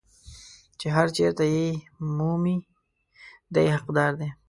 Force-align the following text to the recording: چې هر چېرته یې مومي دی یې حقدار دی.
چې 0.79 0.87
هر 0.95 1.07
چېرته 1.17 1.43
یې 1.53 1.67
مومي 2.17 2.57
دی 3.53 3.61
یې 3.67 3.73
حقدار 3.77 4.11
دی. 4.19 4.29